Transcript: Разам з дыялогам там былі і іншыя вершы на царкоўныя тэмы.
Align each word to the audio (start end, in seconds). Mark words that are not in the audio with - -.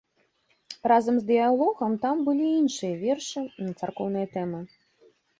Разам 0.91 1.15
з 1.17 1.23
дыялогам 1.31 1.91
там 2.05 2.23
былі 2.29 2.47
і 2.47 2.53
іншыя 2.61 2.95
вершы 3.03 3.43
на 3.65 3.75
царкоўныя 3.83 4.31
тэмы. 4.37 4.63